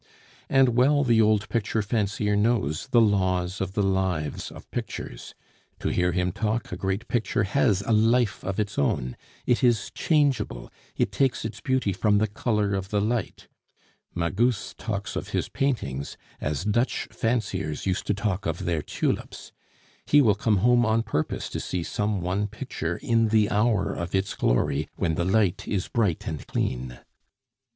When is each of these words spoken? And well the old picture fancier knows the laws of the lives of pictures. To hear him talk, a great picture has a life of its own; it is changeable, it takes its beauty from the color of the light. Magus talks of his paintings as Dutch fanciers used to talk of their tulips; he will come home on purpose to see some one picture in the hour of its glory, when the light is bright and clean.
And 0.49 0.69
well 0.69 1.03
the 1.03 1.21
old 1.21 1.47
picture 1.47 1.83
fancier 1.83 2.35
knows 2.35 2.87
the 2.87 2.99
laws 2.99 3.61
of 3.61 3.73
the 3.73 3.83
lives 3.83 4.49
of 4.49 4.67
pictures. 4.71 5.35
To 5.77 5.89
hear 5.89 6.11
him 6.11 6.31
talk, 6.31 6.71
a 6.71 6.75
great 6.75 7.07
picture 7.07 7.43
has 7.43 7.83
a 7.83 7.91
life 7.91 8.43
of 8.43 8.59
its 8.59 8.79
own; 8.79 9.15
it 9.45 9.63
is 9.63 9.91
changeable, 9.93 10.71
it 10.97 11.11
takes 11.11 11.45
its 11.45 11.61
beauty 11.61 11.93
from 11.93 12.17
the 12.17 12.25
color 12.25 12.73
of 12.73 12.89
the 12.89 12.99
light. 12.99 13.47
Magus 14.15 14.73
talks 14.75 15.15
of 15.15 15.27
his 15.27 15.49
paintings 15.49 16.17
as 16.39 16.65
Dutch 16.65 17.07
fanciers 17.11 17.85
used 17.85 18.07
to 18.07 18.15
talk 18.15 18.47
of 18.47 18.65
their 18.65 18.81
tulips; 18.81 19.51
he 20.07 20.19
will 20.19 20.33
come 20.33 20.57
home 20.65 20.83
on 20.83 21.03
purpose 21.03 21.47
to 21.49 21.59
see 21.59 21.83
some 21.83 22.21
one 22.21 22.47
picture 22.47 22.97
in 23.03 23.27
the 23.27 23.51
hour 23.51 23.93
of 23.93 24.15
its 24.15 24.33
glory, 24.33 24.89
when 24.95 25.13
the 25.13 25.25
light 25.25 25.67
is 25.67 25.89
bright 25.89 26.25
and 26.27 26.47
clean. 26.47 26.97